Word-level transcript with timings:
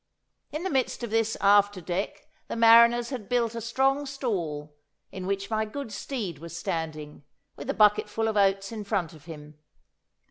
In 0.51 0.63
the 0.63 0.71
midst 0.71 1.03
of 1.03 1.11
this 1.11 1.37
after 1.41 1.79
deck 1.79 2.27
the 2.47 2.55
mariners 2.55 3.11
had 3.11 3.29
built 3.29 3.53
a 3.53 3.61
strong 3.61 4.07
stall, 4.07 4.75
in 5.11 5.27
which 5.27 5.51
my 5.51 5.63
good 5.63 5.91
steed 5.91 6.39
was 6.39 6.57
standing, 6.57 7.23
with 7.55 7.69
a 7.69 7.75
bucket 7.75 8.09
full 8.09 8.27
of 8.27 8.35
oats 8.35 8.71
in 8.71 8.83
front 8.83 9.13
of 9.13 9.25
him. 9.25 9.59